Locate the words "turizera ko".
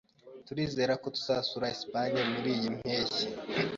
0.47-1.07